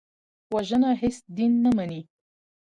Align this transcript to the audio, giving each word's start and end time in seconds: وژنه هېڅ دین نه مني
وژنه 0.53 0.89
هېڅ 1.01 1.15
دین 1.35 1.51
نه 1.63 1.71
مني 1.75 2.01